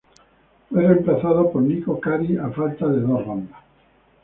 [0.67, 3.59] Fue reemplazado por Niko Kari a falta de dos rondas.